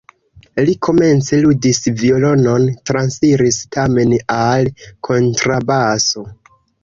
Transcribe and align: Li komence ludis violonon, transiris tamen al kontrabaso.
Li 0.67 0.71
komence 0.85 1.37
ludis 1.41 1.79
violonon, 1.99 2.65
transiris 2.91 3.59
tamen 3.77 4.17
al 4.39 4.71
kontrabaso. 5.09 6.25